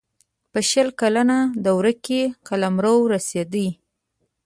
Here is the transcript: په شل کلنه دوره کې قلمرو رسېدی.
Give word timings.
په 0.51 0.59
شل 0.69 0.87
کلنه 1.01 1.37
دوره 1.65 1.93
کې 2.05 2.21
قلمرو 2.47 2.95
رسېدی. 3.13 3.67